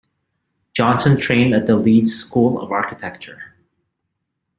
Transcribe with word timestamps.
Johnson 0.73 1.15
trained 1.15 1.53
at 1.53 1.67
the 1.67 1.75
Leeds 1.75 2.11
School 2.15 2.59
of 2.59 2.71
Architecture. 2.71 3.53